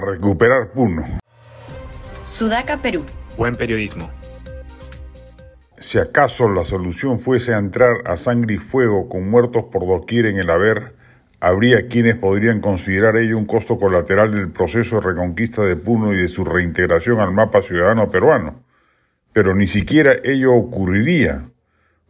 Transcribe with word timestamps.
a 0.00 0.12
recuperar 0.12 0.70
Puno. 0.72 1.04
Sudaca, 2.24 2.78
Perú. 2.78 3.04
Buen 3.36 3.54
periodismo. 3.54 4.10
Si 5.78 5.98
acaso 5.98 6.48
la 6.48 6.64
solución 6.64 7.20
fuese 7.20 7.52
entrar 7.52 7.96
a 8.04 8.16
sangre 8.16 8.54
y 8.54 8.58
fuego 8.58 9.08
con 9.08 9.30
muertos 9.30 9.64
por 9.72 9.86
doquier 9.86 10.26
en 10.26 10.38
el 10.38 10.50
haber, 10.50 10.94
habría 11.40 11.88
quienes 11.88 12.16
podrían 12.16 12.60
considerar 12.60 13.16
ello 13.16 13.38
un 13.38 13.46
costo 13.46 13.78
colateral 13.78 14.32
del 14.32 14.50
proceso 14.50 14.96
de 14.96 15.02
reconquista 15.02 15.62
de 15.62 15.76
Puno 15.76 16.12
y 16.12 16.18
de 16.18 16.28
su 16.28 16.44
reintegración 16.44 17.18
al 17.20 17.32
mapa 17.32 17.62
ciudadano 17.62 18.10
peruano. 18.10 18.62
Pero 19.32 19.54
ni 19.54 19.66
siquiera 19.66 20.16
ello 20.22 20.52
ocurriría. 20.54 21.48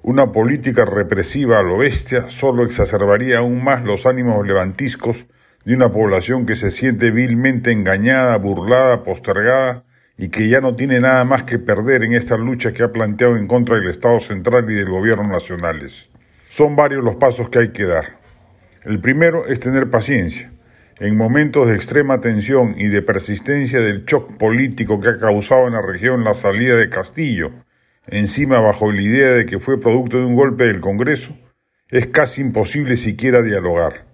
Una 0.02 0.32
política 0.32 0.84
represiva 0.84 1.58
a 1.58 1.62
lo 1.62 1.78
bestia 1.78 2.30
solo 2.30 2.64
exacerbaría 2.64 3.38
aún 3.38 3.62
más 3.62 3.84
los 3.84 4.06
ánimos 4.06 4.46
levantiscos 4.46 5.26
de 5.64 5.74
una 5.74 5.92
población 5.92 6.46
que 6.46 6.56
se 6.56 6.70
siente 6.70 7.10
vilmente 7.10 7.70
engañada, 7.70 8.36
burlada, 8.38 9.04
postergada 9.04 9.84
y 10.16 10.28
que 10.28 10.48
ya 10.48 10.60
no 10.60 10.74
tiene 10.74 11.00
nada 11.00 11.24
más 11.24 11.44
que 11.44 11.58
perder 11.58 12.02
en 12.02 12.14
esta 12.14 12.36
lucha 12.36 12.72
que 12.72 12.82
ha 12.82 12.92
planteado 12.92 13.36
en 13.36 13.46
contra 13.46 13.76
del 13.76 13.88
Estado 13.88 14.20
central 14.20 14.70
y 14.70 14.74
del 14.74 14.90
gobierno 14.90 15.28
nacionales. 15.28 16.10
Son 16.50 16.76
varios 16.76 17.04
los 17.04 17.16
pasos 17.16 17.48
que 17.48 17.58
hay 17.58 17.68
que 17.68 17.84
dar. 17.84 18.18
El 18.84 19.00
primero 19.00 19.46
es 19.46 19.60
tener 19.60 19.90
paciencia. 19.90 20.52
En 20.98 21.16
momentos 21.16 21.68
de 21.68 21.74
extrema 21.74 22.20
tensión 22.20 22.74
y 22.76 22.88
de 22.88 23.00
persistencia 23.00 23.80
del 23.80 24.04
shock 24.04 24.36
político 24.36 25.00
que 25.00 25.08
ha 25.08 25.18
causado 25.18 25.66
en 25.66 25.72
la 25.72 25.80
región 25.80 26.24
la 26.24 26.34
salida 26.34 26.76
de 26.76 26.90
Castillo, 26.90 27.52
encima 28.06 28.60
bajo 28.60 28.92
la 28.92 29.00
idea 29.00 29.30
de 29.30 29.46
que 29.46 29.58
fue 29.58 29.80
producto 29.80 30.18
de 30.18 30.24
un 30.24 30.34
golpe 30.34 30.64
del 30.64 30.80
Congreso, 30.80 31.34
es 31.88 32.06
casi 32.06 32.42
imposible 32.42 32.96
siquiera 32.96 33.40
dialogar. 33.42 34.09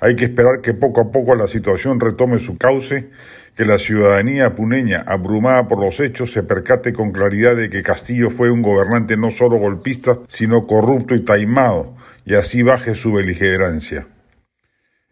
Hay 0.00 0.16
que 0.16 0.24
esperar 0.24 0.62
que 0.62 0.72
poco 0.72 1.02
a 1.02 1.12
poco 1.12 1.34
la 1.34 1.46
situación 1.46 2.00
retome 2.00 2.38
su 2.38 2.56
cauce, 2.56 3.10
que 3.54 3.66
la 3.66 3.78
ciudadanía 3.78 4.54
puneña, 4.54 5.04
abrumada 5.06 5.68
por 5.68 5.78
los 5.78 6.00
hechos, 6.00 6.32
se 6.32 6.42
percate 6.42 6.94
con 6.94 7.12
claridad 7.12 7.54
de 7.54 7.68
que 7.68 7.82
Castillo 7.82 8.30
fue 8.30 8.50
un 8.50 8.62
gobernante 8.62 9.18
no 9.18 9.30
solo 9.30 9.58
golpista, 9.58 10.18
sino 10.26 10.66
corrupto 10.66 11.14
y 11.14 11.20
taimado, 11.20 11.94
y 12.24 12.34
así 12.34 12.62
baje 12.62 12.94
su 12.94 13.12
beligerancia. 13.12 14.06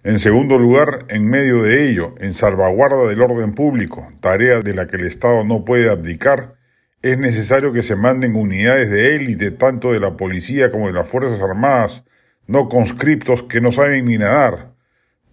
En 0.05 0.19
segundo 0.19 0.57
lugar, 0.57 1.05
en 1.09 1.29
medio 1.29 1.63
de 1.63 1.91
ello, 1.91 2.15
en 2.19 2.33
salvaguarda 2.33 3.07
del 3.09 3.21
orden 3.21 3.53
público, 3.53 4.11
tarea 4.21 4.63
de 4.63 4.73
la 4.73 4.87
que 4.87 4.97
el 4.97 5.05
Estado 5.05 5.45
no 5.45 5.67
puede 5.67 5.91
abdicar, 5.91 6.55
es 7.03 7.19
necesario 7.19 7.75
que 7.75 7.83
se 7.83 7.95
manden 7.95 8.37
unidades 8.37 8.89
de 8.89 9.17
élite 9.17 9.51
tanto 9.51 9.93
de 9.93 10.01
la 10.01 10.17
policía 10.17 10.71
como 10.71 10.87
de 10.87 10.95
las 10.95 11.09
Fuerzas 11.09 11.43
Armadas, 11.43 12.05
no 12.47 12.71
conscriptos 12.71 13.43
que 13.43 13.61
no 13.61 13.71
saben 13.71 14.07
ni 14.07 14.17
nadar, 14.17 14.78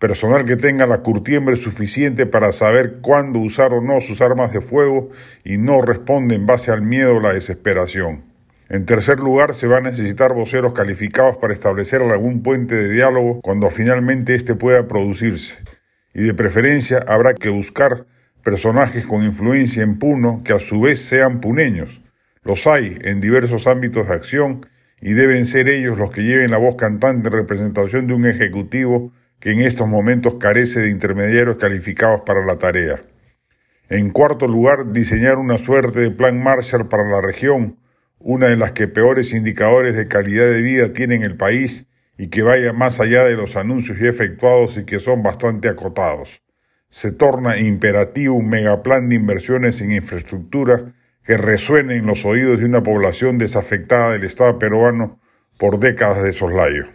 personal 0.07 0.45
que 0.45 0.55
tenga 0.55 0.85
la 0.85 0.99
curtiembre 0.99 1.55
suficiente 1.55 2.27
para 2.27 2.51
saber 2.51 2.97
cuándo 3.01 3.39
usar 3.39 3.73
o 3.73 3.81
no 3.81 4.01
sus 4.01 4.21
armas 4.21 4.53
de 4.53 4.61
fuego 4.61 5.09
y 5.43 5.57
no 5.57 5.81
responde 5.81 6.35
en 6.35 6.45
base 6.45 6.69
al 6.69 6.83
miedo 6.83 7.15
o 7.15 7.19
la 7.19 7.33
desesperación. 7.33 8.23
En 8.69 8.85
tercer 8.85 9.19
lugar, 9.19 9.55
se 9.55 9.65
va 9.65 9.77
a 9.77 9.81
necesitar 9.81 10.35
voceros 10.35 10.73
calificados 10.73 11.37
para 11.37 11.55
establecer 11.55 12.03
algún 12.03 12.43
puente 12.43 12.75
de 12.75 12.93
diálogo 12.93 13.41
cuando 13.41 13.71
finalmente 13.71 14.35
éste 14.35 14.53
pueda 14.53 14.87
producirse. 14.87 15.55
Y 16.13 16.21
de 16.21 16.35
preferencia 16.35 17.03
habrá 17.07 17.33
que 17.33 17.49
buscar 17.49 18.05
personajes 18.43 19.07
con 19.07 19.23
influencia 19.23 19.81
en 19.81 19.97
Puno 19.97 20.43
que 20.45 20.53
a 20.53 20.59
su 20.59 20.81
vez 20.81 21.01
sean 21.01 21.41
puneños. 21.41 21.99
Los 22.43 22.67
hay 22.67 22.95
en 23.01 23.21
diversos 23.21 23.65
ámbitos 23.65 24.07
de 24.07 24.13
acción 24.13 24.67
y 25.01 25.13
deben 25.13 25.47
ser 25.47 25.67
ellos 25.67 25.97
los 25.97 26.11
que 26.11 26.21
lleven 26.21 26.51
la 26.51 26.59
voz 26.59 26.75
cantante 26.75 27.29
en 27.29 27.33
representación 27.33 28.05
de 28.05 28.13
un 28.13 28.27
ejecutivo 28.27 29.11
que 29.45 29.51
en 29.51 29.61
estos 29.61 29.87
momentos 29.87 30.37
carece 30.39 30.79
de 30.79 30.89
intermediarios 30.89 31.57
calificados 31.57 32.21
para 32.25 32.43
la 32.43 32.57
tarea. 32.57 33.03
En 33.89 34.09
cuarto 34.09 34.47
lugar, 34.47 34.91
diseñar 34.91 35.37
una 35.37 35.59
suerte 35.59 35.99
de 35.99 36.09
plan 36.09 36.41
Marshall 36.41 36.87
para 36.87 37.07
la 37.07 37.21
región, 37.21 37.77
una 38.17 38.47
de 38.47 38.57
las 38.57 38.71
que 38.71 38.87
peores 38.87 39.33
indicadores 39.33 39.95
de 39.95 40.07
calidad 40.07 40.45
de 40.45 40.63
vida 40.63 40.93
tiene 40.93 41.13
en 41.13 41.21
el 41.21 41.37
país 41.37 41.85
y 42.17 42.29
que 42.29 42.41
vaya 42.41 42.73
más 42.73 42.99
allá 42.99 43.23
de 43.23 43.35
los 43.35 43.55
anuncios 43.55 43.99
ya 43.99 44.09
efectuados 44.09 44.79
y 44.79 44.83
que 44.83 44.99
son 44.99 45.21
bastante 45.21 45.69
acotados. 45.69 46.41
Se 46.89 47.11
torna 47.11 47.59
imperativo 47.59 48.33
un 48.33 48.49
megaplan 48.49 49.09
de 49.09 49.15
inversiones 49.17 49.79
en 49.79 49.91
infraestructura 49.91 50.95
que 51.23 51.37
resuene 51.37 51.97
en 51.97 52.07
los 52.07 52.25
oídos 52.25 52.61
de 52.61 52.65
una 52.65 52.81
población 52.81 53.37
desafectada 53.37 54.13
del 54.13 54.23
Estado 54.23 54.57
peruano 54.57 55.19
por 55.59 55.77
décadas 55.77 56.23
de 56.23 56.33
soslayo. 56.33 56.94